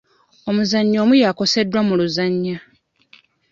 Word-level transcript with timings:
Omuzannyi 0.49 0.97
omu 1.03 1.15
yakosebwa 1.23 1.79
mu 1.87 1.93
luzannya. 1.99 2.57